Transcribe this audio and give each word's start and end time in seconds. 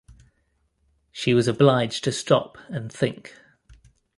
She 1.11 1.35
was 1.35 1.47
obliged 1.47 2.03
to 2.05 2.11
stop 2.11 2.57
and 2.69 2.91
think. 2.91 3.35